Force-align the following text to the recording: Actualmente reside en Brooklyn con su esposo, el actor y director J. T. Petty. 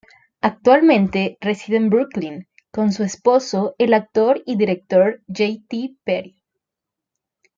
Actualmente 0.41 1.37
reside 1.41 1.77
en 1.77 1.91
Brooklyn 1.91 2.47
con 2.71 2.91
su 2.91 3.03
esposo, 3.03 3.75
el 3.77 3.93
actor 3.93 4.41
y 4.47 4.55
director 4.55 5.21
J. 5.27 5.59
T. 5.69 5.95
Petty. 6.03 6.41